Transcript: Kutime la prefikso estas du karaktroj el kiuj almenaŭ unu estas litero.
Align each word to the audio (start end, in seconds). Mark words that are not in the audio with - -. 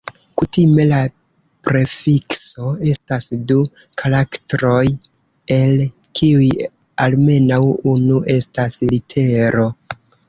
Kutime 0.41 0.85
la 0.91 0.99
prefikso 1.67 2.71
estas 2.91 3.27
du 3.51 3.57
karaktroj 4.03 4.81
el 5.59 5.77
kiuj 6.21 6.49
almenaŭ 7.07 7.61
unu 7.93 8.23
estas 8.39 8.81
litero. 8.95 9.69